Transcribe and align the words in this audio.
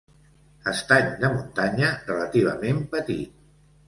Estany 0.69 1.11
de 1.23 1.29
muntanya 1.33 1.89
relativament 2.07 2.81
petit. 2.95 3.37